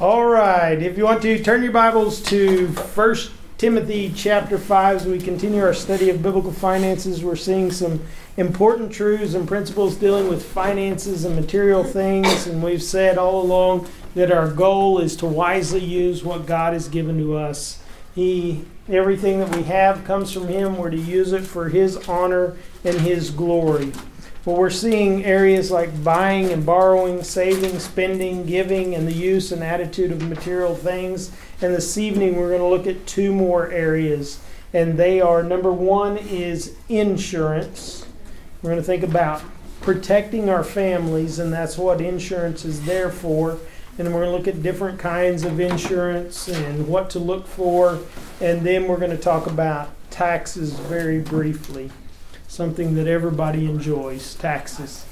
[0.00, 0.80] All right.
[0.80, 5.60] If you want to turn your Bibles to First Timothy chapter 5 as we continue
[5.60, 8.00] our study of biblical finances, we're seeing some
[8.38, 12.46] important truths and principles dealing with finances and material things.
[12.46, 16.88] And we've said all along that our goal is to wisely use what God has
[16.88, 17.82] given to us.
[18.14, 20.78] He everything that we have comes from him.
[20.78, 23.92] We're to use it for his honor and his glory.
[24.42, 29.62] But we're seeing areas like buying and borrowing, saving, spending, giving, and the use and
[29.62, 31.30] attitude of material things.
[31.60, 34.40] And this evening we're going to look at two more areas.
[34.72, 38.06] And they are number one is insurance.
[38.62, 39.42] We're going to think about
[39.82, 43.58] protecting our families, and that's what insurance is there for.
[43.98, 47.98] And we're going to look at different kinds of insurance and what to look for.
[48.40, 51.90] And then we're going to talk about taxes very briefly
[52.60, 55.06] something that everybody enjoys taxes.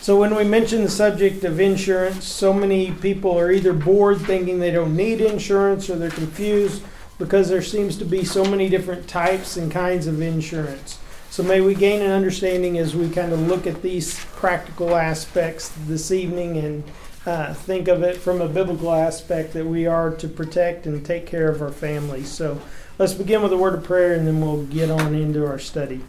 [0.00, 4.60] So, when we mention the subject of insurance, so many people are either bored thinking
[4.60, 6.84] they don't need insurance or they're confused
[7.18, 11.00] because there seems to be so many different types and kinds of insurance.
[11.30, 15.72] So, may we gain an understanding as we kind of look at these practical aspects
[15.88, 16.84] this evening and
[17.26, 21.26] uh, think of it from a biblical aspect that we are to protect and take
[21.26, 22.30] care of our families.
[22.30, 22.62] So,
[22.98, 26.00] Let's begin with a word of prayer and then we'll get on into our study.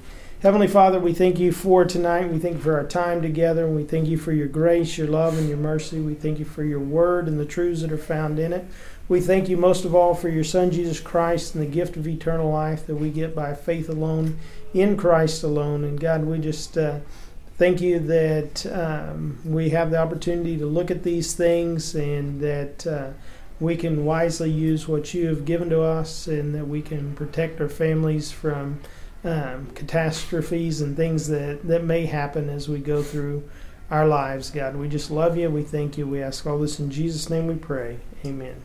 [0.41, 2.31] Heavenly Father, we thank you for tonight.
[2.31, 3.67] We thank you for our time together.
[3.67, 5.99] We thank you for your grace, your love, and your mercy.
[5.99, 8.65] We thank you for your word and the truths that are found in it.
[9.07, 12.07] We thank you most of all for your Son, Jesus Christ, and the gift of
[12.07, 14.39] eternal life that we get by faith alone,
[14.73, 15.83] in Christ alone.
[15.83, 17.01] And God, we just uh,
[17.59, 22.87] thank you that um, we have the opportunity to look at these things and that.
[22.87, 23.09] Uh,
[23.59, 27.59] we can wisely use what you have given to us and that we can protect
[27.59, 28.79] our families from
[29.23, 33.43] um, catastrophes and things that, that may happen as we go through
[33.91, 34.75] our lives, God.
[34.75, 35.49] We just love you.
[35.49, 36.07] We thank you.
[36.07, 37.99] We ask all this in Jesus' name we pray.
[38.25, 38.55] Amen.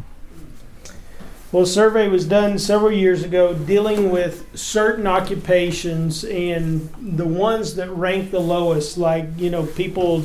[1.51, 7.77] Well, a survey was done several years ago dealing with certain occupations and the ones
[7.77, 10.25] that rank the lowest, like, you know, people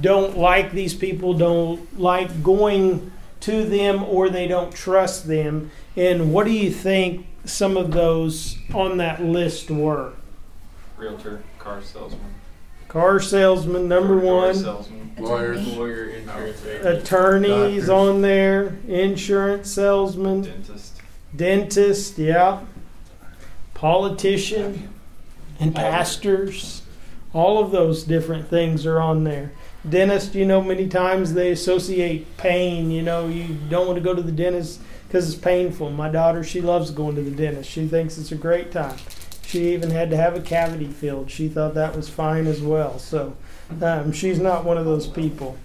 [0.00, 3.10] don't like these people, don't like going
[3.44, 5.70] to them or they don't trust them.
[5.96, 10.14] And what do you think some of those on that list were?
[10.96, 12.20] Realtor, car salesman.
[12.88, 14.54] Car salesman, number Door one.
[14.54, 15.00] Salesman.
[15.18, 15.76] Lawyers.
[15.76, 17.88] Lawyer, insurance agent, Attorneys Doctors.
[17.88, 21.00] on there, insurance salesman, dentist.
[21.36, 22.60] dentist, yeah,
[23.74, 24.88] politician,
[25.60, 26.82] and pastors.
[27.32, 29.52] All of those different things are on there.
[29.88, 32.90] Dentist, you know, many times they associate pain.
[32.90, 35.90] You know, you don't want to go to the dentist because it's painful.
[35.90, 37.70] My daughter, she loves going to the dentist.
[37.70, 38.96] She thinks it's a great time.
[39.46, 41.30] She even had to have a cavity filled.
[41.30, 42.98] She thought that was fine as well.
[42.98, 43.36] So
[43.82, 45.56] um, she's not one of those people.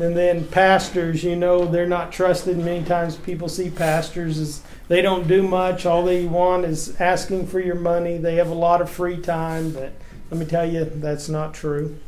[0.00, 2.56] And then pastors, you know, they're not trusted.
[2.58, 5.84] Many times people see pastors as they don't do much.
[5.84, 8.16] All they want is asking for your money.
[8.16, 9.92] They have a lot of free time, but
[10.30, 11.98] let me tell you, that's not true.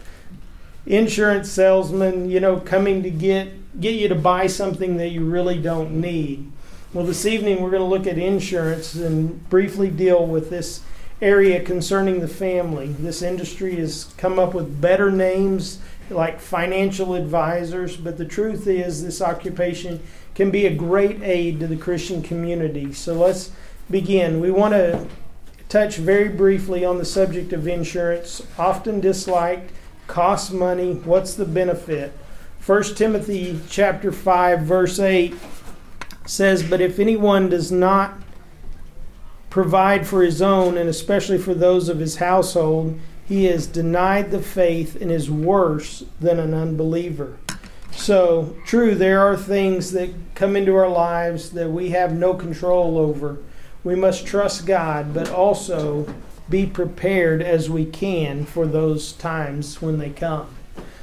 [0.87, 5.59] Insurance salesman, you know, coming to get get you to buy something that you really
[5.59, 6.50] don't need.
[6.93, 10.82] Well, this evening we're going to look at insurance and briefly deal with this
[11.22, 12.88] area concerning the family.
[12.88, 15.78] This industry has come up with better names
[16.10, 20.00] like financial advisors, but the truth is, this occupation
[20.34, 22.92] can be a great aid to the Christian community.
[22.92, 23.53] So let's
[23.91, 24.41] begin.
[24.41, 25.06] We want to
[25.69, 29.72] touch very briefly on the subject of insurance, often disliked,
[30.06, 32.12] costs money, what's the benefit?
[32.64, 35.34] 1 Timothy chapter 5 verse 8
[36.26, 38.14] says, "But if anyone does not
[39.50, 44.42] provide for his own and especially for those of his household, he has denied the
[44.42, 47.34] faith and is worse than an unbeliever."
[47.94, 52.98] So, true, there are things that come into our lives that we have no control
[52.98, 53.38] over.
[53.84, 56.06] We must trust God, but also
[56.52, 60.54] be prepared as we can for those times when they come.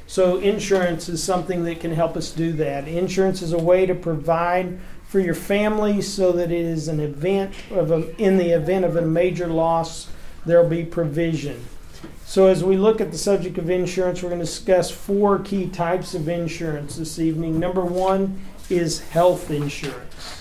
[0.05, 2.87] So, insurance is something that can help us do that.
[2.87, 7.53] Insurance is a way to provide for your family so that it is an event
[7.71, 10.07] of a, in the event of a major loss,
[10.45, 11.65] there'll be provision.
[12.25, 15.67] So, as we look at the subject of insurance, we're going to discuss four key
[15.67, 17.59] types of insurance this evening.
[17.59, 18.39] Number one
[18.69, 20.38] is health insurance.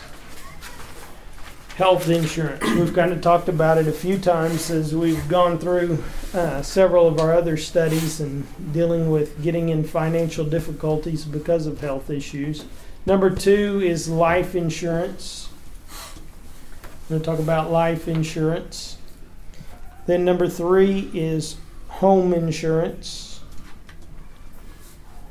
[1.78, 2.64] Health insurance.
[2.74, 6.02] We've kind of talked about it a few times as we've gone through
[6.34, 11.80] uh, several of our other studies and dealing with getting in financial difficulties because of
[11.80, 12.64] health issues.
[13.06, 15.50] Number two is life insurance.
[15.92, 18.98] I'm going to talk about life insurance.
[20.06, 23.38] Then number three is home insurance.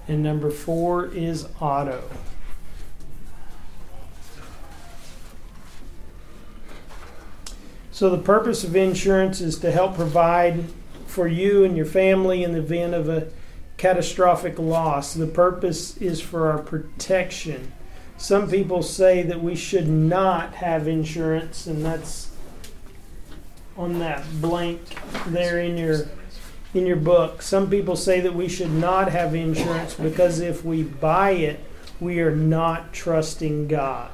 [0.08, 2.10] And number four is auto.
[7.98, 10.66] So, the purpose of insurance is to help provide
[11.08, 13.30] for you and your family in the event of a
[13.78, 15.16] catastrophic loss.
[15.16, 17.72] The purpose is for our protection.
[18.16, 22.30] Some people say that we should not have insurance, and that's
[23.76, 24.80] on that blank
[25.26, 26.08] there in your
[26.76, 27.42] in your book.
[27.42, 31.62] Some people say that we should not have insurance because if we buy it,
[32.00, 34.12] we are not trusting God.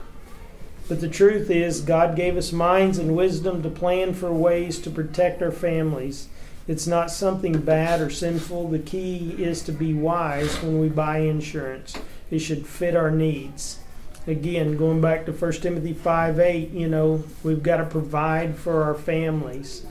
[0.93, 4.91] But the truth is, God gave us minds and wisdom to plan for ways to
[4.91, 6.27] protect our families.
[6.67, 8.67] It's not something bad or sinful.
[8.67, 11.97] The key is to be wise when we buy insurance.
[12.29, 13.79] It should fit our needs.
[14.27, 18.83] Again, going back to 1 Timothy 5 8, you know, we've got to provide for
[18.83, 19.87] our families.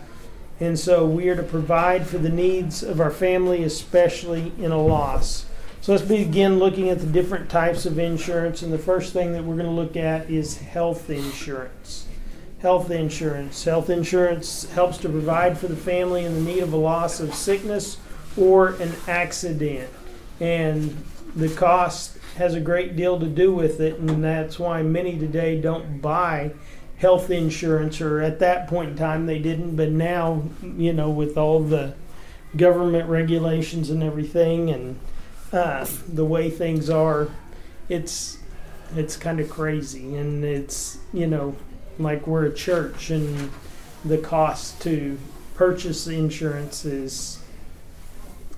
[0.60, 4.80] And so we are to provide for the needs of our family, especially in a
[4.80, 5.46] loss.
[5.82, 8.62] So let's begin looking at the different types of insurance.
[8.62, 12.06] And the first thing that we're going to look at is health insurance.
[12.60, 13.64] Health insurance.
[13.64, 17.34] Health insurance helps to provide for the family in the need of a loss of
[17.34, 17.96] sickness
[18.36, 19.90] or an accident.
[20.38, 20.96] And
[21.34, 25.60] the cost has a great deal to do with it, and that's why many today
[25.60, 26.52] don't buy
[26.98, 31.36] health insurance, or at that point in time they didn't, but now, you know, with
[31.36, 31.94] all the
[32.56, 34.96] government regulations and everything, and
[35.52, 37.28] uh, the way things are,
[37.88, 38.38] it's
[38.96, 41.56] it's kind of crazy, and it's you know
[41.98, 43.50] like we're a church, and
[44.04, 45.18] the cost to
[45.54, 47.42] purchase insurance is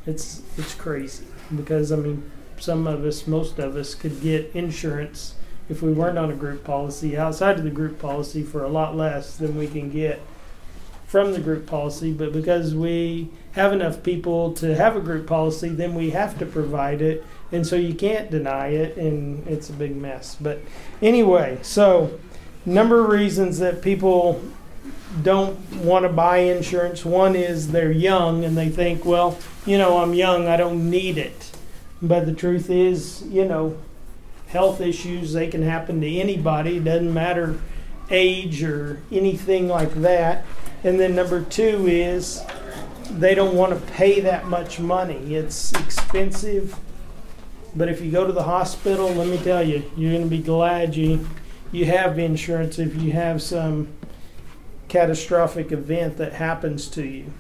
[0.06, 1.26] it's it's crazy.
[1.55, 5.35] Because I mean some of us, most of us, could get insurance
[5.69, 8.96] if we weren't on a group policy outside of the group policy for a lot
[8.96, 10.20] less than we can get
[11.15, 15.69] from the group policy, but because we have enough people to have a group policy,
[15.69, 19.73] then we have to provide it, and so you can't deny it, and it's a
[19.73, 20.37] big mess.
[20.41, 20.59] But
[21.01, 22.19] anyway, so
[22.67, 24.43] number of reasons that people
[25.23, 27.05] don't want to buy insurance.
[27.05, 31.17] One is they're young and they think, well, you know, I'm young, I don't need
[31.17, 31.53] it.
[32.03, 33.77] But the truth is, you know,
[34.49, 36.79] health issues they can happen to anybody.
[36.79, 37.61] It doesn't matter
[38.11, 40.45] age or anything like that.
[40.85, 42.43] And then number two is
[43.11, 45.35] they don't want to pay that much money.
[45.35, 46.77] It's expensive.
[47.75, 50.43] But if you go to the hospital, let me tell you, you're going to be
[50.43, 51.27] glad you
[51.73, 53.89] you have insurance if you have some
[54.89, 57.33] catastrophic event that happens to you.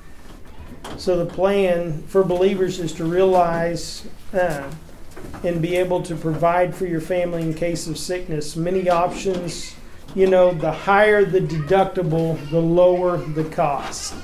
[0.96, 4.68] So the plan for believers is to realize uh,
[5.44, 8.56] and be able to provide for your family in case of sickness.
[8.56, 9.76] Many options
[10.14, 14.14] you know, the higher the deductible, the lower the cost.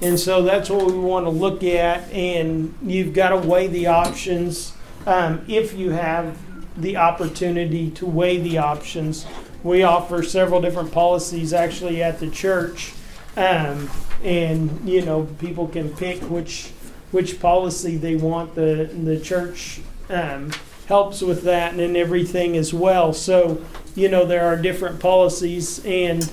[0.00, 3.88] And so that's what we want to look at, and you've got to weigh the
[3.88, 4.72] options.
[5.06, 6.38] Um, if you have
[6.80, 9.26] the opportunity to weigh the options,
[9.62, 12.92] we offer several different policies actually at the church,
[13.36, 13.90] um,
[14.22, 16.70] and you know people can pick which
[17.10, 18.54] which policy they want.
[18.54, 20.52] The the church um,
[20.86, 23.12] helps with that and everything as well.
[23.12, 23.62] So,
[23.98, 26.30] you know, there are different policies and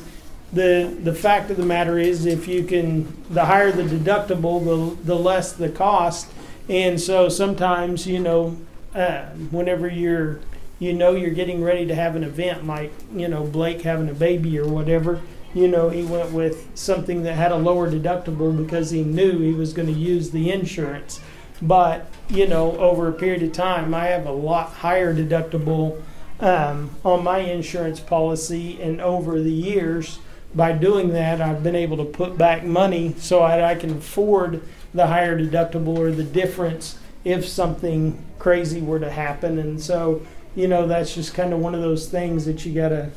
[0.53, 5.03] the the fact of the matter is if you can the higher the deductible, the
[5.03, 6.27] the less the cost.
[6.69, 8.57] And so sometimes, you know,
[8.94, 10.39] uh, whenever you're
[10.79, 14.13] you know you're getting ready to have an event like, you know, Blake having a
[14.13, 15.22] baby or whatever,
[15.53, 19.53] you know, he went with something that had a lower deductible because he knew he
[19.53, 21.19] was going to use the insurance.
[21.62, 26.01] But, you know, over a period of time, I have a lot higher deductible
[26.39, 28.82] um, on my insurance policy.
[28.82, 30.20] And over the years,
[30.54, 34.62] by doing that, I've been able to put back money so I, I can afford
[34.94, 39.60] the higher deductible or the difference if something crazy were to happen.
[39.60, 40.25] And so,
[40.56, 43.12] you know, that's just kind of one of those things that you got to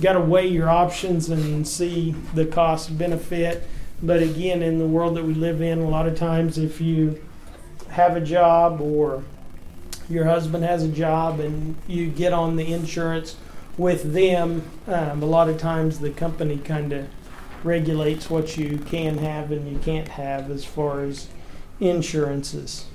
[0.00, 3.68] got to weigh your options and see the cost benefit.
[4.02, 7.22] But again, in the world that we live in, a lot of times if you
[7.90, 9.22] have a job or
[10.08, 13.36] your husband has a job and you get on the insurance
[13.78, 17.08] with them, um, a lot of times the company kind of
[17.64, 21.28] regulates what you can have and you can't have as far as
[21.80, 22.86] insurances.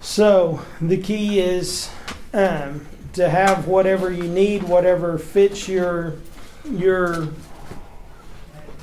[0.00, 1.90] So the key is
[2.32, 6.14] um, to have whatever you need, whatever fits your
[6.70, 7.28] your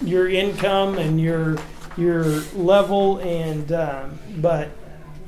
[0.03, 1.57] your income and your
[1.97, 2.23] your
[2.55, 4.69] level and um, but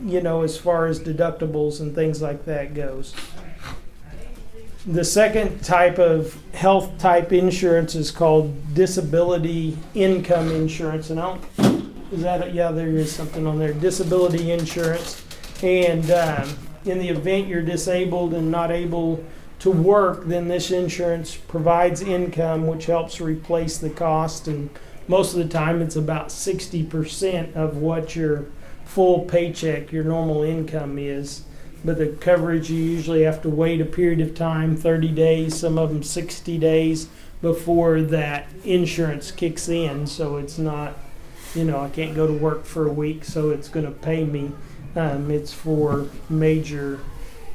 [0.03, 3.13] you know as far as deductibles and things like that goes
[4.85, 11.93] the second type of health type insurance is called disability income insurance and I don't
[12.11, 15.23] is that a, yeah there is something on there disability insurance
[15.63, 16.49] and um,
[16.85, 19.23] in the event you're disabled and not able
[19.63, 24.49] to work, then this insurance provides income, which helps replace the cost.
[24.49, 24.69] And
[25.07, 28.45] most of the time, it's about 60% of what your
[28.93, 31.43] full paycheck, your normal income is.
[31.83, 35.79] But the coverage, you usually have to wait a period of time 30 days, some
[35.79, 37.07] of them 60 days
[37.41, 40.05] before that insurance kicks in.
[40.05, 40.93] So it's not,
[41.55, 44.23] you know, I can't go to work for a week, so it's going to pay
[44.23, 44.51] me.
[44.95, 46.99] Um, it's for major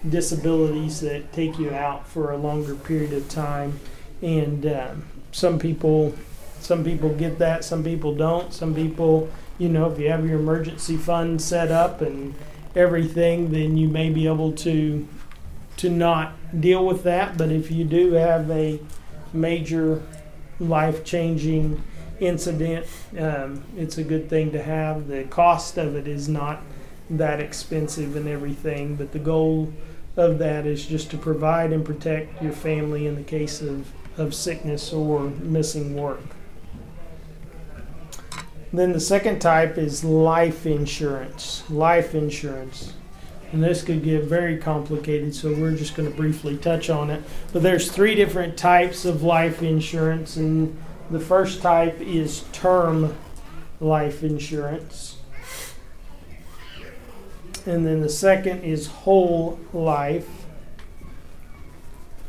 [0.09, 3.78] disabilities that take you out for a longer period of time,
[4.23, 6.14] and um, some people,
[6.61, 8.52] some people get that, some people don't.
[8.52, 12.35] Some people, you know, if you have your emergency fund set up and
[12.75, 15.07] everything, then you may be able to
[15.79, 17.37] to not deal with that.
[17.37, 18.81] But if you do have a
[19.33, 20.03] major
[20.59, 21.83] life changing
[22.19, 22.87] incident,
[23.19, 25.07] um, it's a good thing to have.
[25.07, 26.62] The cost of it is not
[27.11, 29.73] that expensive and everything, but the goal
[30.17, 34.35] of that is just to provide and protect your family in the case of, of
[34.35, 36.21] sickness or missing work.
[38.73, 41.69] Then the second type is life insurance.
[41.71, 42.93] Life insurance.
[43.51, 47.23] And this could get very complicated, so we're just going to briefly touch on it.
[47.53, 50.77] But there's three different types of life insurance, and
[51.11, 53.17] the first type is term
[53.81, 55.17] life insurance.
[57.65, 60.29] And then the second is whole life.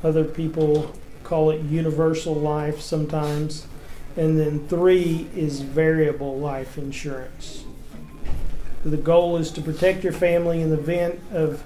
[0.03, 0.93] Other people
[1.23, 3.67] call it universal life sometimes.
[4.19, 7.63] And then three is variable life insurance.
[8.83, 11.63] The goal is to protect your family in the event of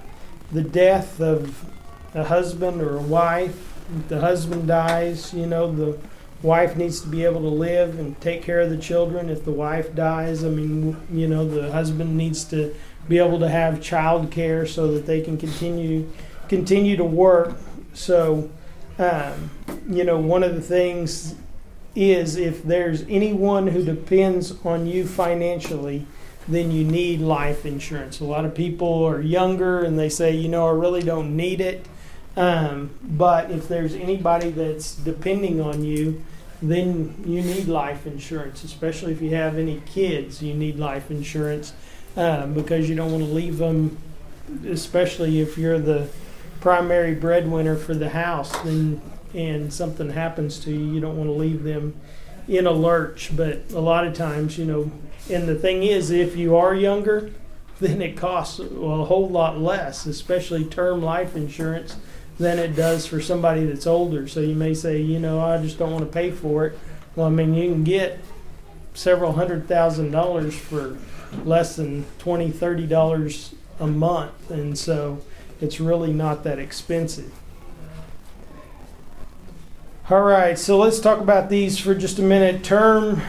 [0.51, 1.65] the death of
[2.13, 3.73] a husband or a wife.
[3.97, 5.97] If the husband dies, you know, the
[6.43, 9.31] wife needs to be able to live and take care of the children.
[9.31, 12.75] If the wife dies, I mean, you know, the husband needs to
[13.09, 16.07] be able to have child care so that they can continue
[16.49, 17.55] continue to work.
[17.93, 18.51] So,
[18.99, 19.49] um,
[19.89, 21.33] you know, one of the things
[21.95, 26.05] is if there's anyone who depends on you financially,
[26.47, 28.19] then you need life insurance.
[28.19, 31.61] A lot of people are younger and they say, you know, I really don't need
[31.61, 31.85] it.
[32.35, 36.23] Um, but if there's anybody that's depending on you,
[36.61, 41.73] then you need life insurance, especially if you have any kids, you need life insurance
[42.15, 43.97] um, because you don't want to leave them,
[44.65, 46.07] especially if you're the
[46.61, 49.01] primary breadwinner for the house, then
[49.33, 51.95] and something happens to you, you don't want to leave them
[52.47, 53.31] in a lurch.
[53.35, 54.91] But a lot of times, you know,
[55.29, 57.31] and the thing is, if you are younger,
[57.79, 61.97] then it costs a whole lot less, especially term life insurance,
[62.39, 64.27] than it does for somebody that's older.
[64.27, 66.79] So you may say, you know, I just don't want to pay for it.
[67.15, 68.19] Well, I mean, you can get
[68.93, 70.97] several hundred thousand dollars for
[71.43, 75.21] less than twenty, thirty dollars a month and so
[75.59, 77.31] it's really not that expensive
[80.09, 82.61] all right so let's talk about these for just a minute.
[82.61, 83.21] Term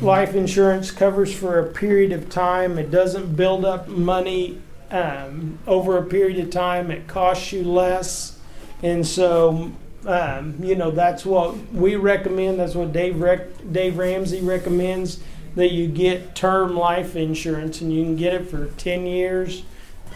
[0.00, 2.78] life insurance covers for a period of time.
[2.78, 4.60] It doesn't build up money
[4.92, 6.92] um, over a period of time.
[6.92, 8.38] It costs you less.
[8.84, 9.72] And so
[10.06, 12.60] um, you know that's what we recommend.
[12.60, 15.18] That's what dave, Rec- dave ramsey recommends
[15.56, 17.80] that you get term life insurance.
[17.80, 19.64] And you can get it for 10 years,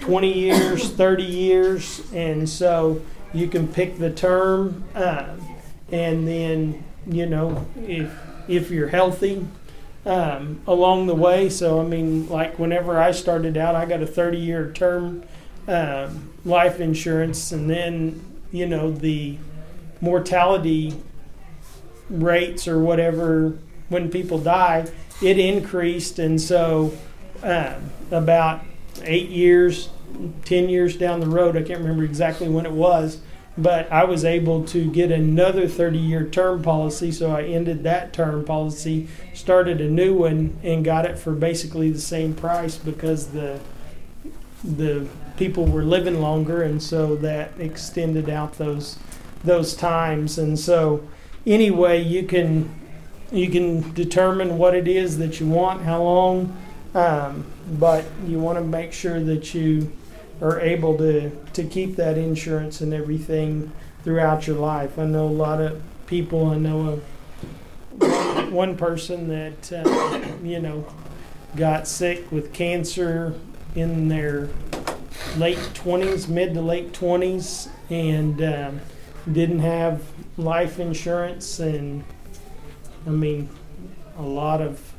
[0.00, 2.12] 20 years, 30 years.
[2.12, 4.84] And so you can pick the term.
[4.94, 5.47] Um,
[5.90, 8.12] and then, you know, if,
[8.48, 9.46] if you're healthy
[10.06, 11.48] um, along the way.
[11.48, 15.24] So, I mean, like whenever I started out, I got a 30 year term
[15.66, 17.52] um, life insurance.
[17.52, 19.38] And then, you know, the
[20.00, 20.94] mortality
[22.08, 24.86] rates or whatever when people die
[25.20, 26.92] it increased, and so
[27.42, 28.64] um, about
[29.02, 29.88] eight years,
[30.44, 33.20] ten years down the road, I can't remember exactly when it was,
[33.58, 37.10] but I was able to get another 30 year term policy.
[37.10, 41.90] So I ended that term policy, started a new one, and got it for basically
[41.90, 43.60] the same price because the
[44.64, 48.98] the people were living longer, and so that extended out those
[49.42, 50.38] those times.
[50.38, 51.06] And so
[51.44, 52.74] anyway, you can
[53.32, 56.56] you can determine what it is that you want, how long,
[56.94, 59.92] um, but you want to make sure that you
[60.40, 63.72] are able to, to keep that insurance and everything
[64.04, 64.98] throughout your life.
[64.98, 67.00] I know a lot of people, I know
[68.00, 70.86] a, one person that, uh, you know,
[71.56, 73.34] got sick with cancer
[73.74, 74.48] in their
[75.36, 78.80] late 20s, mid to late 20s, and um,
[79.30, 80.02] didn't have
[80.36, 82.04] life insurance and
[83.06, 83.48] I mean,
[84.18, 84.92] a lot of,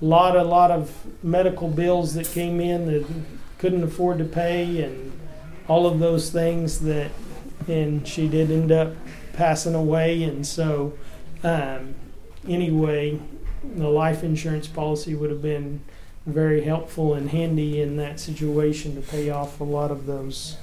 [0.00, 0.90] lot, a lot of
[1.22, 3.06] medical bills that came in that
[3.58, 5.12] couldn't afford to pay, and
[5.68, 7.10] all of those things that
[7.68, 8.92] and she did end up
[9.32, 10.22] passing away.
[10.22, 10.92] And so,
[11.42, 11.94] um,
[12.48, 13.20] anyway,
[13.76, 15.80] the life insurance policy would have been
[16.26, 20.56] very helpful and handy in that situation to pay off a lot of those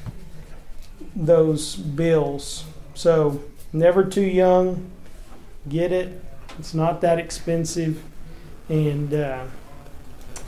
[1.15, 2.63] those bills.
[2.93, 3.43] So,
[3.74, 4.89] never too young.
[5.67, 6.24] Get it.
[6.57, 8.01] It's not that expensive,
[8.69, 9.45] and uh,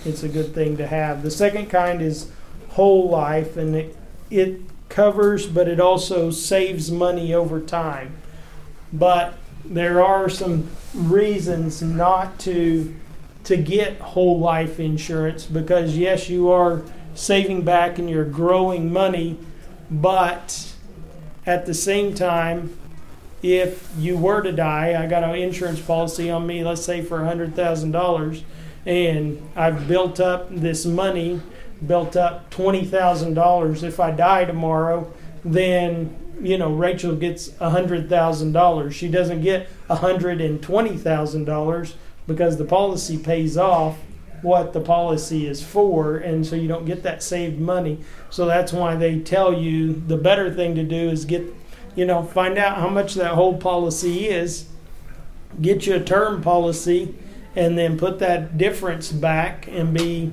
[0.05, 1.24] it's a good thing to have.
[1.24, 2.31] The second kind is
[2.69, 3.98] whole life, and it,
[4.29, 8.17] it covers, but it also saves money over time.
[8.91, 12.95] But there are some reasons not to
[13.45, 16.81] to get whole life insurance because yes, you are
[17.13, 19.38] saving back and you're growing money,
[19.91, 20.74] but
[21.45, 22.77] at the same time,
[23.41, 27.19] if you were to die, I got an insurance policy on me, let's say for
[27.19, 28.43] $100,000,
[28.85, 31.41] and I've built up this money,
[31.85, 33.83] built up $20,000.
[33.83, 35.11] If I die tomorrow,
[35.43, 38.91] then you know Rachel gets a $100,000.
[38.91, 41.93] She doesn't get a $120,000
[42.27, 43.97] because the policy pays off
[44.41, 47.99] what the policy is for, and so you don't get that saved money.
[48.29, 51.43] So that's why they tell you the better thing to do is get,
[51.95, 54.65] you know, find out how much that whole policy is,
[55.61, 57.15] get you a term policy,
[57.55, 60.31] and then put that difference back and be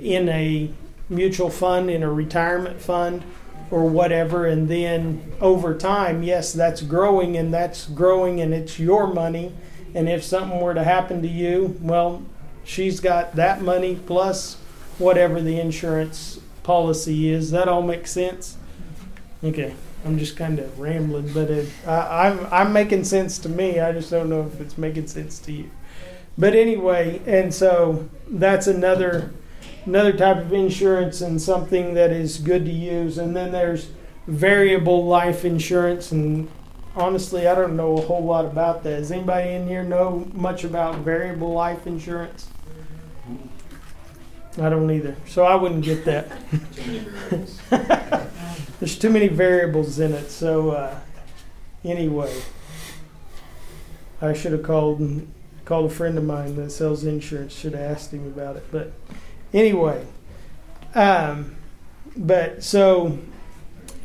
[0.00, 0.70] in a
[1.08, 3.22] mutual fund, in a retirement fund,
[3.70, 4.46] or whatever.
[4.46, 9.52] And then over time, yes, that's growing and that's growing and it's your money.
[9.94, 12.22] And if something were to happen to you, well,
[12.64, 14.56] she's got that money plus
[14.98, 17.50] whatever the insurance policy is.
[17.50, 18.56] That all makes sense?
[19.42, 19.74] Okay.
[20.04, 23.78] I'm just kind of rambling, but it, I, I'm I'm making sense to me.
[23.78, 25.70] I just don't know if it's making sense to you.
[26.36, 29.32] But anyway, and so that's another
[29.84, 33.18] another type of insurance and something that is good to use.
[33.18, 33.88] And then there's
[34.26, 36.48] variable life insurance, and
[36.94, 38.98] honestly, I don't know a whole lot about that.
[38.98, 42.48] Does anybody in here know much about variable life insurance?
[44.58, 46.30] I don't either, so I wouldn't get that.
[48.78, 50.30] There's too many variables in it.
[50.30, 50.98] So uh,
[51.84, 52.42] anyway,
[54.20, 55.26] I should have called
[55.64, 57.54] called a friend of mine that sells insurance.
[57.54, 58.64] Should have asked him about it.
[58.70, 58.92] But
[59.52, 60.06] anyway,
[60.94, 61.56] um,
[62.16, 63.18] but so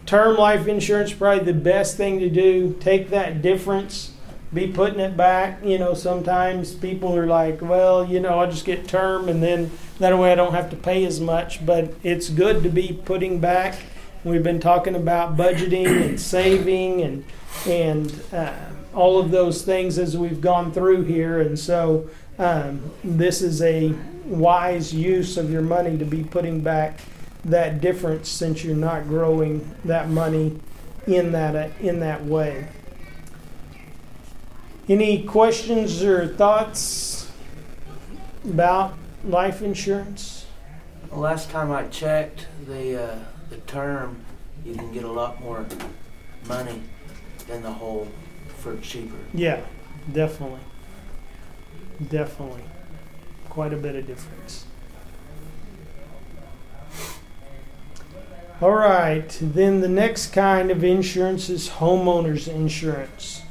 [0.06, 2.78] term life insurance probably the best thing to do.
[2.80, 4.14] Take that difference.
[4.54, 5.64] Be putting it back.
[5.64, 9.72] You know, sometimes people are like, well, you know, I'll just get term and then
[10.00, 11.66] that way I don't have to pay as much.
[11.66, 13.78] But it's good to be putting back
[14.28, 17.24] We've been talking about budgeting and saving and
[17.66, 18.54] and uh,
[18.98, 23.94] all of those things as we've gone through here, and so um, this is a
[24.26, 27.00] wise use of your money to be putting back
[27.46, 30.60] that difference since you're not growing that money
[31.06, 32.68] in that uh, in that way.
[34.90, 37.32] Any questions or thoughts
[38.44, 40.48] about life insurance?
[41.12, 43.20] Last time I checked, the uh,
[43.52, 44.22] the term,
[44.66, 45.68] you can get a lot more
[46.48, 46.82] money
[47.48, 48.08] than the whole
[48.76, 49.18] for cheaper.
[49.34, 49.62] Yeah,
[50.12, 50.60] definitely.
[52.10, 52.64] Definitely.
[53.50, 54.66] Quite a bit of difference.
[58.60, 63.44] All right, then the next kind of insurance is homeowners insurance.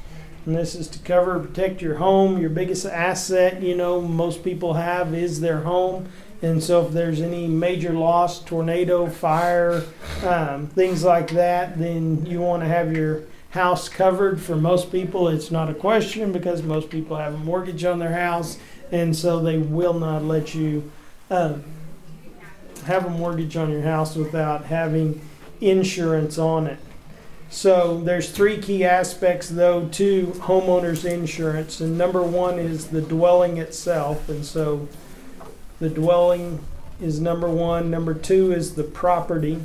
[0.44, 2.38] And this is to cover protect your home.
[2.38, 6.08] Your biggest asset, you know, most people have is their home.
[6.42, 9.84] And so, if there's any major loss, tornado, fire,
[10.24, 14.40] um, things like that, then you want to have your house covered.
[14.40, 18.12] For most people, it's not a question because most people have a mortgage on their
[18.12, 18.58] house,
[18.92, 20.90] and so they will not let you
[21.30, 21.64] um,
[22.84, 25.20] have a mortgage on your house without having
[25.60, 26.78] insurance on it.
[27.48, 33.58] So there's three key aspects though to homeowners insurance, and number one is the dwelling
[33.58, 34.88] itself, and so
[35.78, 36.60] the dwelling
[37.00, 37.90] is number one.
[37.90, 39.60] Number two is the property.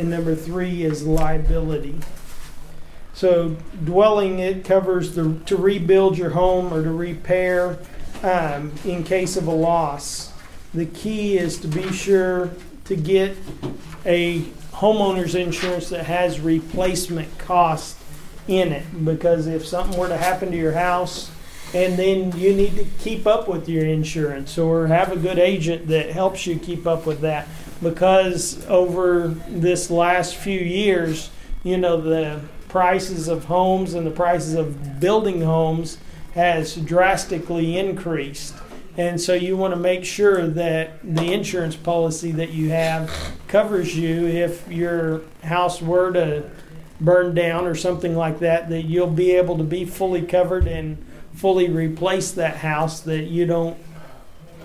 [0.00, 1.94] And number three is liability.
[3.12, 7.76] So, dwelling it covers the to rebuild your home or to repair
[8.22, 10.32] um, in case of a loss.
[10.72, 12.50] The key is to be sure
[12.86, 13.36] to get
[14.06, 14.40] a
[14.72, 17.98] homeowner's insurance that has replacement cost
[18.48, 21.30] in it because if something were to happen to your house
[21.74, 25.88] and then you need to keep up with your insurance or have a good agent
[25.88, 27.46] that helps you keep up with that
[27.82, 31.30] because over this last few years
[31.62, 35.98] you know the prices of homes and the prices of building homes
[36.34, 38.54] has drastically increased.
[38.96, 43.10] And so you want to make sure that the insurance policy that you have
[43.48, 44.26] covers you.
[44.26, 46.48] If your house were to
[47.00, 51.04] burn down or something like that, that you'll be able to be fully covered and
[51.34, 53.76] fully replace that house, that you don't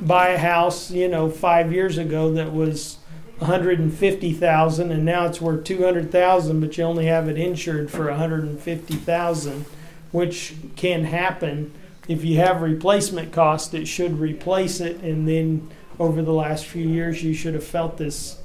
[0.02, 2.98] buy a house, you know, five years ago that was
[3.40, 9.66] 150,000 and now it's worth 200,000 but you only have it insured for 150,000
[10.12, 11.74] which can happen.
[12.08, 15.70] If you have replacement cost it should replace it and then
[16.00, 18.40] over the last few years you should have felt this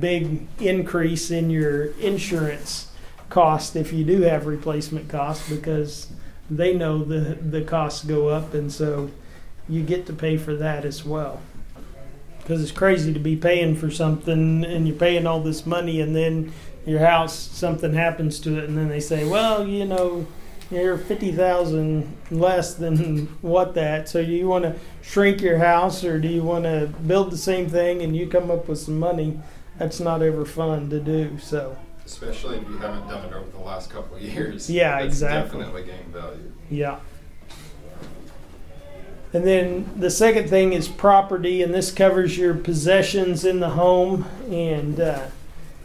[0.00, 2.90] big increase in your insurance
[3.30, 6.08] cost if you do have replacement cost because
[6.50, 9.10] they know the the costs go up and so
[9.68, 11.40] you get to pay for that as well
[12.48, 16.16] because it's crazy to be paying for something and you're paying all this money and
[16.16, 16.50] then
[16.86, 20.26] your house something happens to it and then they say well you know
[20.70, 26.18] you're 50,000 less than what that so do you want to shrink your house or
[26.18, 29.38] do you want to build the same thing and you come up with some money
[29.76, 33.58] that's not ever fun to do so Especially if you haven't done it over the
[33.58, 34.70] last couple of years.
[34.70, 35.60] Yeah, That's exactly.
[35.60, 36.52] Definitely gained value.
[36.70, 37.00] Yeah.
[39.32, 44.24] And then the second thing is property, and this covers your possessions in the home.
[44.50, 45.26] And uh,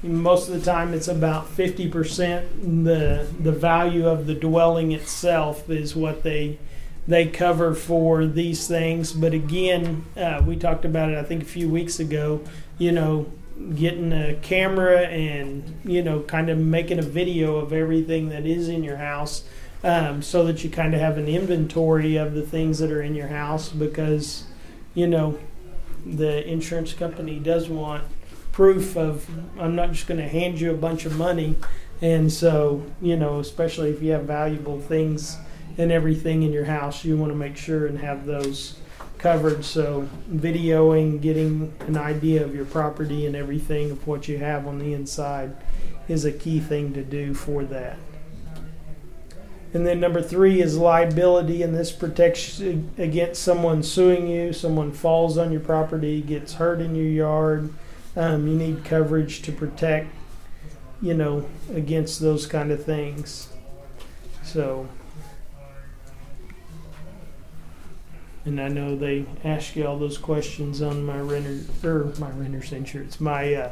[0.01, 2.85] most of the time, it's about fifty percent.
[2.85, 6.57] the The value of the dwelling itself is what they
[7.05, 9.11] they cover for these things.
[9.11, 11.17] But again, uh, we talked about it.
[11.17, 12.41] I think a few weeks ago.
[12.77, 13.27] You know,
[13.75, 18.69] getting a camera and you know, kind of making a video of everything that is
[18.69, 19.43] in your house
[19.83, 23.15] um, so that you kind of have an inventory of the things that are in
[23.15, 24.45] your house because
[24.93, 25.37] you know
[26.05, 28.03] the insurance company does want
[28.51, 29.27] proof of
[29.59, 31.55] I'm not just going to hand you a bunch of money.
[32.01, 35.37] And so you know especially if you have valuable things
[35.77, 38.79] and everything in your house you want to make sure and have those
[39.17, 39.65] covered.
[39.65, 44.79] So videoing getting an idea of your property and everything of what you have on
[44.79, 45.55] the inside
[46.07, 47.97] is a key thing to do for that
[49.73, 54.53] and then number three is liability, and this protects against someone suing you.
[54.53, 57.73] Someone falls on your property, gets hurt in your yard.
[58.15, 60.13] Um, you need coverage to protect,
[61.01, 63.49] you know, against those kind of things.
[64.43, 64.87] So,
[68.45, 72.71] and I know they ask you all those questions on my renter or my renter's
[72.71, 73.71] insurance, my uh,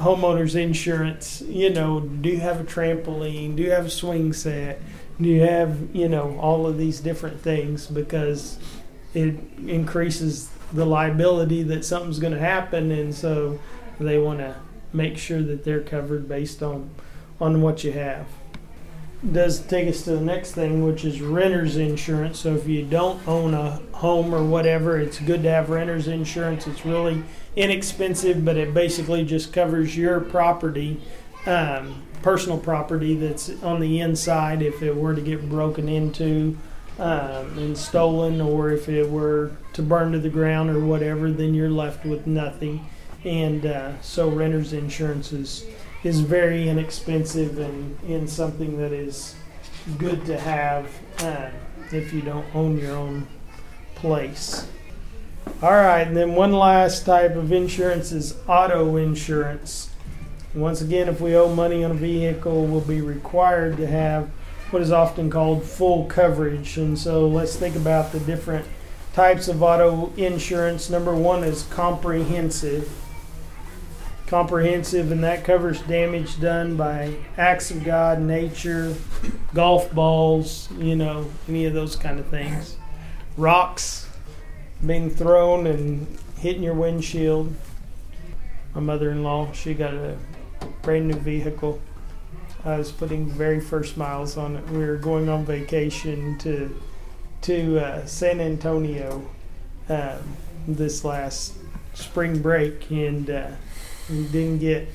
[0.00, 3.56] homeowner's insurance, you know, do you have a trampoline?
[3.56, 4.80] Do you have a swing set?
[5.20, 8.58] Do you have, you know, all of these different things because
[9.12, 9.36] it
[9.66, 13.58] increases the liability that something's going to happen and so
[13.98, 14.56] they want to
[14.92, 16.90] make sure that they're covered based on
[17.40, 18.26] on what you have.
[19.32, 22.40] Does take us to the next thing, which is renter's insurance.
[22.40, 26.66] So if you don't own a home or whatever, it's good to have renter's insurance.
[26.66, 27.22] It's really
[27.54, 31.02] inexpensive, but it basically just covers your property,
[31.44, 36.56] um, personal property that's on the inside if it were to get broken into
[36.98, 41.52] um, and stolen, or if it were to burn to the ground or whatever, then
[41.52, 42.86] you're left with nothing.
[43.24, 45.66] And uh, so renter's insurance is,
[46.02, 49.34] is very inexpensive and, and something that is
[49.98, 51.50] good to have uh,
[51.92, 53.26] if you don't own your own
[53.94, 54.66] place.
[55.62, 59.90] All right, and then one last type of insurance is auto insurance.
[60.54, 64.28] Once again, if we owe money on a vehicle, we'll be required to have
[64.70, 66.76] what is often called full coverage.
[66.76, 68.66] And so let's think about the different
[69.12, 70.88] types of auto insurance.
[70.88, 72.90] Number one is comprehensive.
[74.30, 78.94] Comprehensive, and that covers damage done by acts of God, nature,
[79.54, 82.76] golf balls, you know, any of those kind of things.
[83.36, 84.06] Rocks,
[84.86, 86.06] being thrown and
[86.38, 87.52] hitting your windshield.
[88.72, 90.16] My mother-in-law, she got a
[90.82, 91.80] brand new vehicle.
[92.64, 94.68] I was putting very first miles on it.
[94.68, 96.80] We were going on vacation to
[97.42, 99.28] to uh, San Antonio
[99.88, 100.36] um,
[100.68, 101.54] this last
[101.94, 103.50] spring break, and uh,
[104.10, 104.88] we didn't get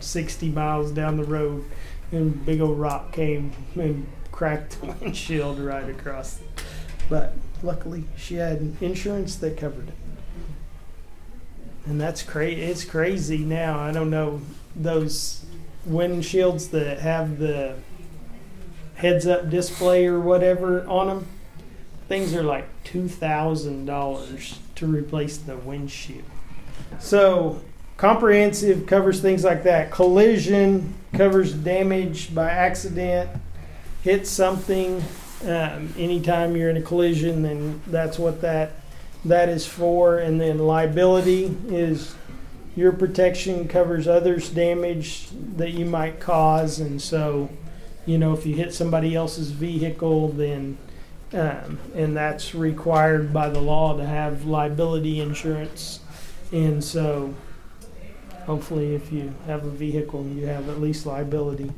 [0.00, 1.64] 60 miles down the road,
[2.12, 6.40] and big old rock came and cracked the windshield right across.
[7.08, 9.94] But luckily she had insurance that covered it.
[11.86, 13.78] And that's crazy it's crazy now.
[13.78, 14.40] I don't know
[14.76, 15.44] those
[15.88, 17.76] windshields that have the
[18.94, 21.26] heads up display or whatever on them
[22.06, 26.24] things are like $2000 to replace the windshield.
[26.98, 27.62] So
[28.00, 29.90] comprehensive covers things like that.
[29.90, 33.28] Collision covers damage by accident
[34.02, 35.04] hit something
[35.44, 38.72] um, anytime you're in a collision, then that's what that
[39.26, 42.14] that is for, and then liability is
[42.74, 47.50] your protection covers others' damage that you might cause, and so,
[48.06, 50.78] you know, if you hit somebody else's vehicle, then,
[51.34, 56.00] um, and that's required by the law to have liability insurance,
[56.50, 57.34] and so,
[58.50, 61.70] hopefully, if you have a vehicle, you have at least liability.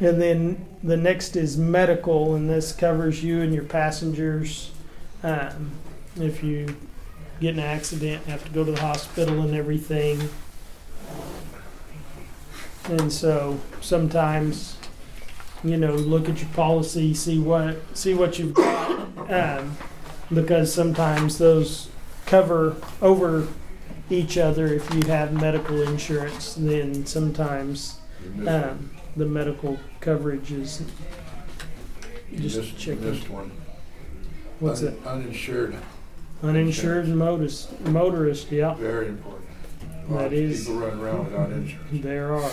[0.00, 4.70] And then the next is medical, and this covers you and your passengers.
[5.22, 5.70] Um,
[6.16, 6.76] if you
[7.40, 10.28] get an accident, have to go to the hospital and everything.
[12.90, 14.76] And so sometimes,
[15.62, 19.78] you know, look at your policy, see what see what you've got, um,
[20.30, 21.88] because sometimes those
[22.26, 23.48] cover over
[24.10, 24.66] each other.
[24.66, 27.98] If you have medical insurance, then sometimes
[28.46, 30.82] um, the medical coverage is
[32.30, 33.10] you just missed, you checking.
[33.10, 33.50] missed one.
[34.60, 35.06] what's Un- it?
[35.06, 35.76] Uninsured,
[36.42, 38.74] Uninsured motorist, motorist, yeah.
[38.74, 39.46] very important.
[40.08, 42.02] A lot That of is- People run around without insurance.
[42.02, 42.50] There are,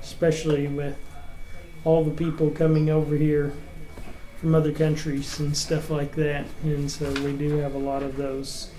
[0.00, 0.96] especially with
[1.84, 3.52] all the people coming over here
[4.40, 6.46] from other countries and stuff like that.
[6.62, 8.70] And so we do have a lot of those.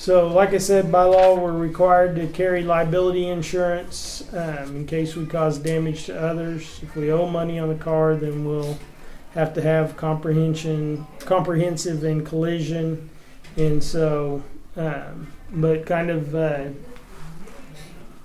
[0.00, 5.14] So, like I said, by law, we're required to carry liability insurance um, in case
[5.14, 6.80] we cause damage to others.
[6.82, 8.78] If we owe money on the car, then we'll
[9.34, 13.10] have to have comprehension, comprehensive and collision.
[13.58, 14.42] And so,
[14.74, 16.68] um, but kind of uh,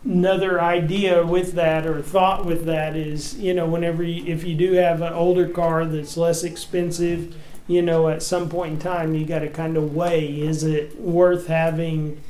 [0.06, 4.56] another idea with that or thought with that is you know whenever you, if you
[4.56, 7.36] do have an older car that's less expensive
[7.68, 11.00] you know at some point in time you got to kind of weigh is it
[11.00, 12.22] worth having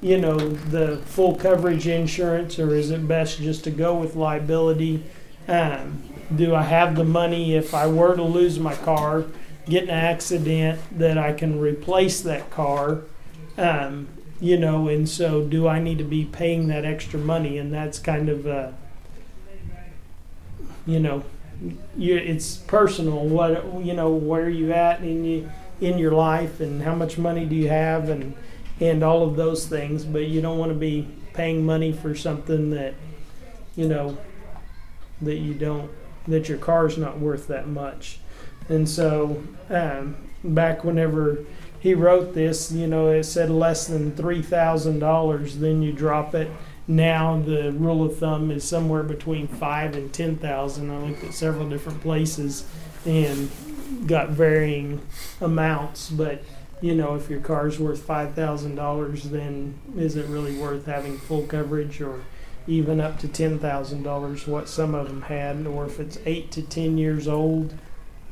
[0.00, 5.02] you know the full coverage insurance or is it best just to go with liability
[5.48, 6.02] um,
[6.34, 9.24] do i have the money if i were to lose my car
[9.66, 13.02] get an accident that i can replace that car
[13.58, 14.06] um,
[14.40, 17.58] you know, and so do I need to be paying that extra money?
[17.58, 18.46] And that's kind of,
[20.86, 21.24] you know,
[21.96, 23.26] you, it's personal.
[23.26, 27.44] What you know, where you at in you in your life, and how much money
[27.44, 28.34] do you have, and
[28.80, 30.04] and all of those things.
[30.04, 32.94] But you don't want to be paying money for something that,
[33.76, 34.18] you know,
[35.22, 35.90] that you don't
[36.26, 38.18] that your car's not worth that much.
[38.68, 41.44] And so, um, back whenever
[41.80, 46.34] he wrote this, you know, it said less than three thousand dollars, then you drop
[46.34, 46.50] it.
[46.88, 50.90] Now the rule of thumb is somewhere between five and ten thousand.
[50.90, 52.66] I looked at several different places
[53.04, 53.50] and
[54.06, 55.02] got varying
[55.40, 56.42] amounts, but
[56.80, 61.18] you know, if your car's worth five thousand dollars, then is it really worth having
[61.18, 62.22] full coverage or
[62.66, 66.50] even up to ten thousand dollars, what some of them had, or if it's eight
[66.52, 67.74] to ten years old,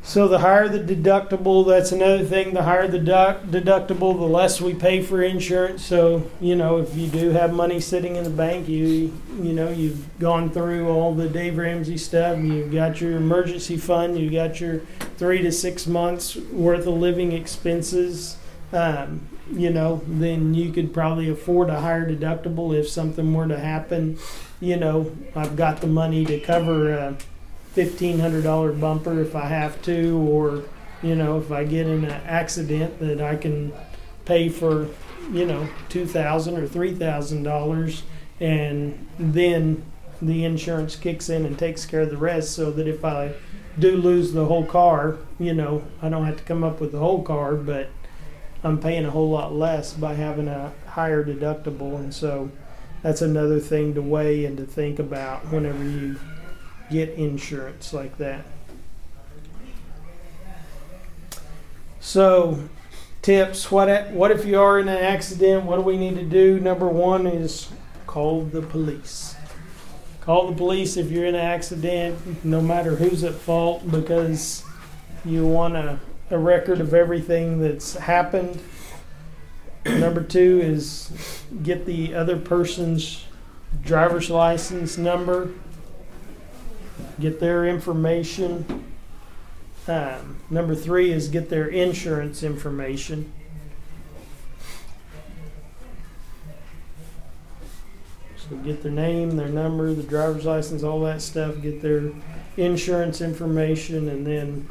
[0.06, 2.54] so the higher the deductible, that's another thing.
[2.54, 5.84] The higher the duct- deductible, the less we pay for insurance.
[5.84, 9.68] So you know, if you do have money sitting in the bank, you you know
[9.68, 12.38] you've gone through all the Dave Ramsey stuff.
[12.38, 14.16] You've got your emergency fund.
[14.16, 14.78] You've got your
[15.18, 18.36] three to six months worth of living expenses.
[18.72, 23.58] Um, you know, then you could probably afford a higher deductible if something were to
[23.58, 24.18] happen.
[24.60, 26.96] You know, I've got the money to cover.
[26.96, 27.14] Uh,
[27.76, 30.64] fifteen hundred dollar bumper if I have to, or
[31.02, 33.74] you know if I get in an accident that I can
[34.24, 34.88] pay for
[35.30, 38.02] you know two thousand or three thousand dollars,
[38.40, 39.84] and then
[40.22, 43.34] the insurance kicks in and takes care of the rest, so that if I
[43.78, 46.98] do lose the whole car, you know I don't have to come up with the
[46.98, 47.90] whole car, but
[48.64, 52.50] I'm paying a whole lot less by having a higher deductible, and so
[53.02, 56.16] that's another thing to weigh and to think about whenever you
[56.90, 58.44] get insurance like that.
[62.00, 62.60] So,
[63.22, 63.70] tips.
[63.70, 65.64] What what if you are in an accident?
[65.64, 66.60] What do we need to do?
[66.60, 67.68] Number one is
[68.06, 69.34] call the police.
[70.20, 74.64] Call the police if you're in an accident, no matter who's at fault, because
[75.24, 75.98] you want a,
[76.30, 78.60] a record of everything that's happened.
[79.84, 83.24] Number two is get the other person's
[83.82, 85.50] driver's license number
[87.20, 88.84] get their information.
[89.88, 93.32] Um, number three is get their insurance information.
[98.36, 101.60] So get their name, their number, the driver's license, all that stuff.
[101.62, 102.12] Get their
[102.56, 104.68] insurance information, and then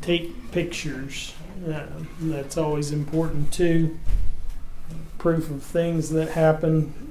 [0.00, 1.34] take pictures.
[1.68, 1.86] Uh,
[2.20, 3.98] that's always important too.
[5.18, 7.07] Proof of things that happen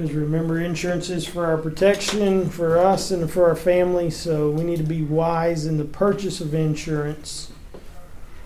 [0.00, 4.08] Because remember, insurance is for our protection, for us, and for our family.
[4.08, 7.52] So we need to be wise in the purchase of insurance.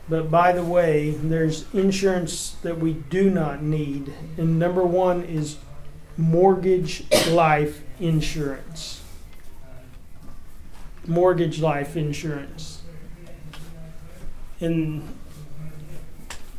[0.09, 4.13] But by the way, there's insurance that we do not need.
[4.37, 5.59] And number one is
[6.17, 9.01] mortgage life insurance.
[11.07, 12.83] Mortgage life insurance.
[14.59, 15.09] And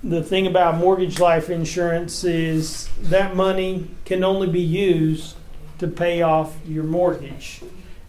[0.05, 5.35] the thing about mortgage life insurance is that money can only be used
[5.79, 7.61] to pay off your mortgage.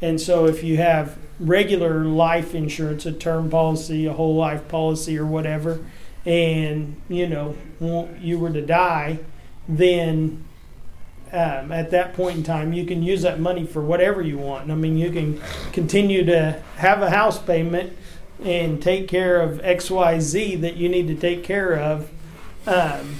[0.02, 5.18] And so if you have regular life insurance, a term policy, a whole life policy,
[5.18, 5.80] or whatever,
[6.26, 7.56] and you know
[8.20, 9.18] you were to die,
[9.66, 10.44] then
[11.32, 14.70] um, at that point in time you can use that money for whatever you want.
[14.70, 15.40] I mean, you can
[15.72, 17.96] continue to have a house payment
[18.42, 22.10] and take care of X, Y, Z that you need to take care of.
[22.66, 23.16] Um,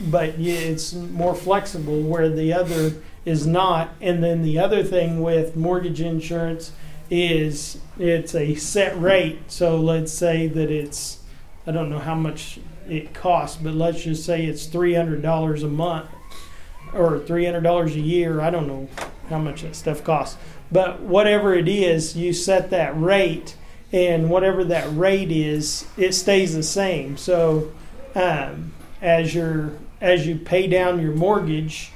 [0.00, 2.94] but it's more flexible where the other
[3.24, 3.90] is not.
[4.00, 6.72] And then the other thing with mortgage insurance
[7.10, 9.50] is it's a set rate.
[9.50, 11.18] So let's say that it's,
[11.66, 16.08] I don't know how much it costs, but let's just say it's $300 a month
[16.92, 18.40] or $300 a year.
[18.40, 18.88] I don't know
[19.28, 20.36] how much that stuff costs.
[20.72, 23.56] But whatever it is, you set that rate,
[23.92, 27.16] and whatever that rate is, it stays the same.
[27.16, 27.72] So
[28.14, 28.72] um,
[29.02, 31.92] as you as you pay down your mortgage,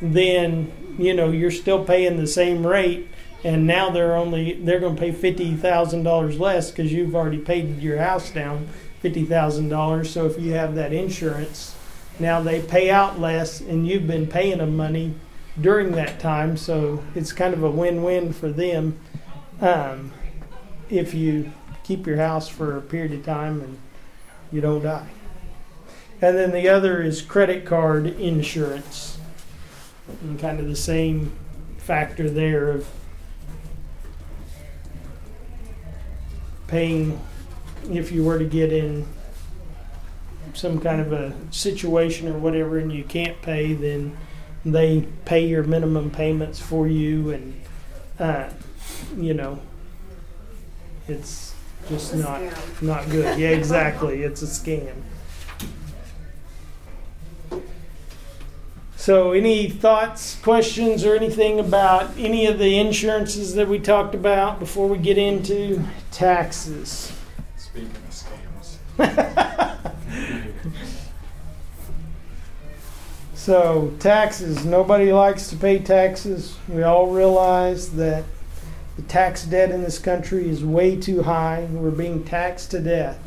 [0.00, 3.08] then you know you're still paying the same rate,
[3.44, 7.38] and now they're only they're going to pay fifty thousand dollars less because you've already
[7.38, 8.68] paid your house down
[9.00, 10.10] fifty thousand dollars.
[10.10, 11.76] So if you have that insurance,
[12.18, 15.14] now they pay out less, and you've been paying them money
[15.60, 16.56] during that time.
[16.56, 18.98] So it's kind of a win-win for them
[19.60, 20.12] um,
[20.90, 21.52] if you
[21.84, 23.78] keep your house for a period of time and
[24.52, 25.08] you don't die.
[26.20, 29.18] And then the other is credit card insurance.
[30.22, 31.32] And kind of the same
[31.78, 32.88] factor there of
[36.66, 37.20] paying
[37.90, 39.06] if you were to get in
[40.54, 44.16] some kind of a situation or whatever and you can't pay, then
[44.64, 47.60] they pay your minimum payments for you and
[48.18, 48.48] uh,
[49.16, 49.60] you know
[51.08, 51.54] it's
[51.88, 52.82] just A not scam.
[52.82, 53.38] not good.
[53.38, 54.22] Yeah, exactly.
[54.22, 54.92] It's a scam.
[58.96, 64.58] So, any thoughts, questions, or anything about any of the insurances that we talked about
[64.58, 67.12] before we get into taxes?
[67.56, 68.10] Speaking of
[68.98, 69.82] scams,
[73.34, 74.64] So, taxes.
[74.64, 76.56] Nobody likes to pay taxes.
[76.68, 78.24] We all realize that
[78.96, 81.68] the tax debt in this country is way too high.
[81.70, 83.18] We're being taxed to death.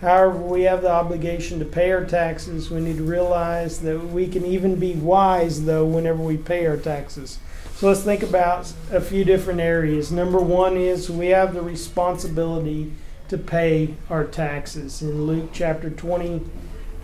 [0.00, 2.70] However, we have the obligation to pay our taxes.
[2.70, 6.78] We need to realize that we can even be wise, though, whenever we pay our
[6.78, 7.38] taxes.
[7.74, 10.10] So, let's think about a few different areas.
[10.10, 12.92] Number one is we have the responsibility
[13.28, 15.02] to pay our taxes.
[15.02, 16.42] In Luke chapter 20,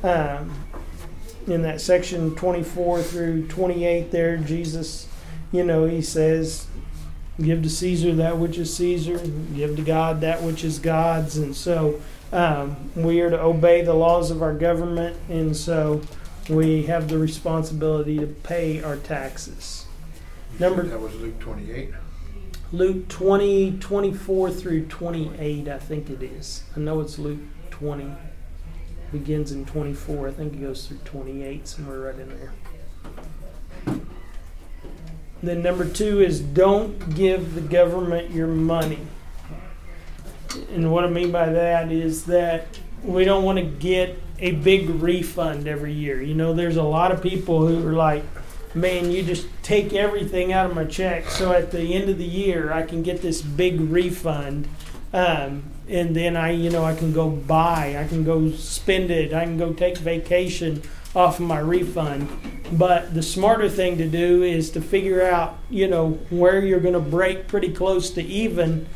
[0.03, 0.51] um,
[1.47, 5.07] in that section 24 through 28 there jesus
[5.53, 6.67] you know he says
[7.43, 9.19] give to caesar that which is caesar
[9.55, 11.37] give to god that which is god's.
[11.37, 12.01] And so
[12.33, 16.01] um, we are to obey the laws of our government and so
[16.49, 19.87] we have the responsibility to pay our taxes.
[20.59, 21.91] Number- That was Luke twenty-eight.
[22.73, 26.65] luke 20 24 through 28 i think it is.
[26.77, 28.11] I know it's luke 20
[29.13, 32.53] begins in 24 i think it goes through 28 somewhere right in there
[35.43, 39.01] then number two is don't give the government your money
[40.71, 42.67] and what i mean by that is that
[43.03, 47.13] we don't want to get a big refund every year you know there's a lot
[47.13, 48.25] of people who are like
[48.77, 51.29] man, you just take everything out of my check.
[51.31, 54.69] So at the end of the year, I can get this big refund.
[55.13, 59.33] Um, and then I, you know, I can go buy, I can go spend it,
[59.33, 60.83] I can go take vacation
[61.17, 62.29] off of my refund.
[62.71, 66.95] But the smarter thing to do is to figure out, you know, where you're going
[66.95, 68.87] to break pretty close to even.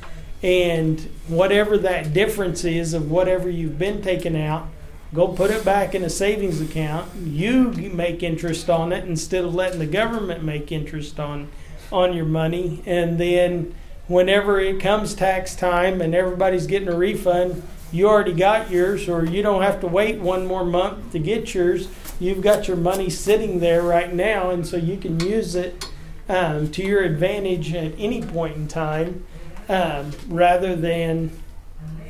[0.43, 4.69] And whatever that difference is of whatever you've been taking out,
[5.15, 7.11] go put it back in a savings account.
[7.17, 11.49] You make interest on it instead of letting the government make interest on
[11.93, 12.83] on your money.
[12.87, 13.75] And then
[14.07, 17.63] whenever it comes tax time and everybody's getting a refund,
[17.93, 21.55] you already got yours, or you don't have to wait one more month to get
[21.55, 21.89] yours.
[22.21, 25.89] You've got your money sitting there right now, and so you can use it
[26.29, 29.27] um, to your advantage at any point in time,
[29.69, 31.31] um, rather than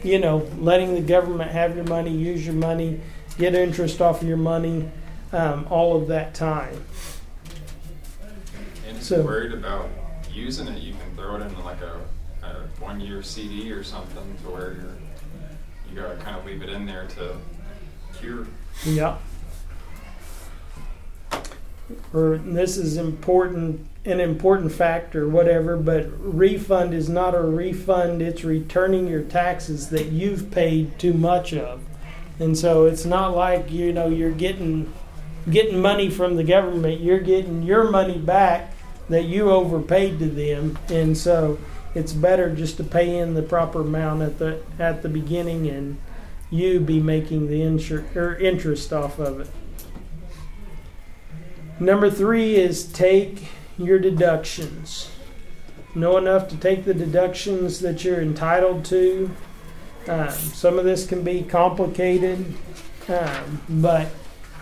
[0.02, 3.00] you know, letting the government have your money, use your money,
[3.38, 4.88] get interest off of your money,
[5.32, 6.84] um, all of that time.
[8.88, 9.88] And if so- worried about
[10.32, 12.00] using it, you can throw it in like a,
[12.46, 14.96] a one-year CD or something to where you're,
[15.88, 17.36] you gotta kind of leave it in there to
[18.18, 18.46] cure.
[18.84, 19.18] Yeah.
[22.12, 28.44] Or this is important, an important factor, whatever, but refund is not a refund, it's
[28.44, 31.82] returning your taxes that you've paid too much of.
[32.38, 34.92] And so it's not like, you know, you're getting
[35.50, 38.74] getting money from the government, you're getting your money back
[39.08, 40.78] that you overpaid to them.
[40.88, 41.58] And so
[41.94, 45.98] it's better just to pay in the proper amount at the at the beginning and
[46.50, 49.48] you be making the insur- or interest off of it.
[51.80, 55.10] Number three is take your deductions.
[55.94, 59.30] Know enough to take the deductions that you're entitled to.
[60.06, 62.54] Um, some of this can be complicated,
[63.08, 64.08] um, but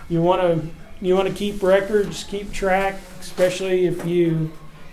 [0.07, 0.69] you want to
[1.01, 4.51] you want to keep records, keep track, especially if you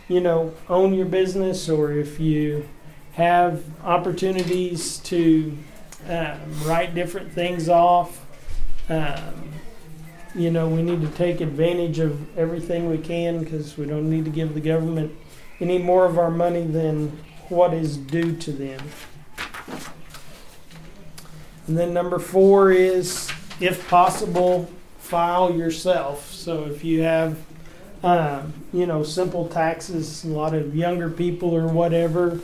[0.09, 2.69] you know own your business or if you
[3.13, 5.57] have opportunities to
[6.09, 8.27] um, write different things off.
[8.89, 9.53] Um,
[10.37, 14.27] you know, we need to take advantage of everything we can because we don't need
[14.27, 15.11] to give the government
[15.61, 17.09] any more of our money than
[17.49, 18.81] what is due to them.
[21.67, 23.31] And then number four is,
[23.61, 26.31] if possible, file yourself.
[26.31, 27.39] So if you have,
[28.03, 32.39] um, you know, simple taxes, a lot of younger people or whatever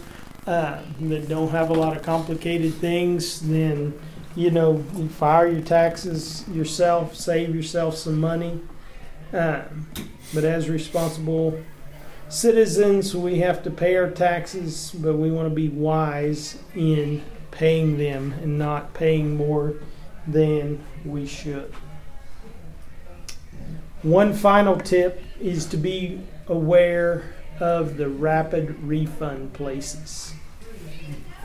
[0.46, 3.92] uh, that don't have a lot of complicated things, then
[4.34, 8.60] you know, you file your taxes yourself, save yourself some money.
[9.32, 9.88] Um,
[10.34, 11.62] but as responsible
[12.28, 17.98] citizens, we have to pay our taxes, but we want to be wise in paying
[17.98, 19.74] them and not paying more
[20.26, 21.72] than we should.
[24.02, 30.34] One final tip is to be aware of the rapid refund places.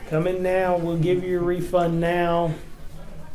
[0.09, 2.55] Come in now, we'll give you a refund now.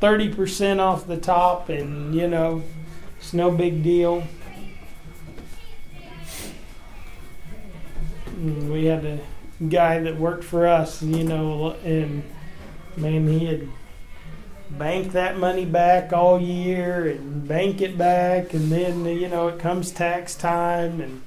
[0.02, 2.62] 30% off the top, and you know,
[3.18, 4.24] it's no big deal.
[8.36, 9.20] We had a
[9.68, 12.24] guy that worked for us, you know, and
[12.96, 13.68] man, he had
[14.70, 19.60] banked that money back all year and bank it back, and then, you know, it
[19.60, 21.22] comes tax time, and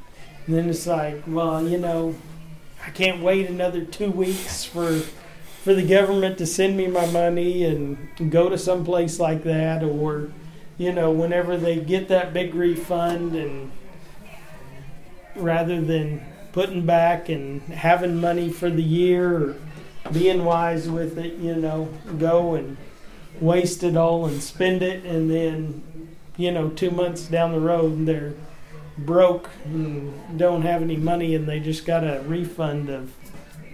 [0.49, 2.13] then it's like, well, you know,
[2.85, 5.01] I can't wait another two weeks for
[5.65, 9.83] for the government to send me my money and go to some place like that
[9.83, 10.29] or
[10.77, 13.71] you know whenever they get that big refund and
[15.35, 19.55] rather than putting back and having money for the year or
[20.13, 21.89] being wise with it you know
[22.19, 22.77] go and
[23.41, 25.81] waste it all and spend it and then
[26.37, 28.35] you know 2 months down the road they're
[28.99, 33.11] broke and don't have any money and they just got a refund of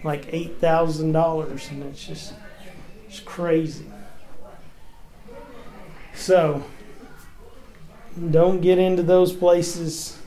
[0.04, 2.34] like eight thousand dollars, and it's just
[3.08, 3.86] it's crazy.
[6.14, 6.64] So
[8.30, 10.18] don't get into those places.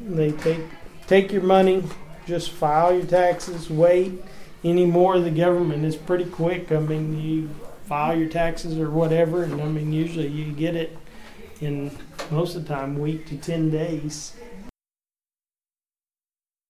[0.00, 0.60] They take
[1.06, 1.82] take your money,
[2.26, 4.22] just file your taxes, wait.
[4.62, 6.72] Any more the government is pretty quick.
[6.72, 7.50] I mean, you
[7.84, 10.96] file your taxes or whatever, and I mean usually you get it
[11.60, 11.96] in
[12.30, 14.34] most of the time week to ten days.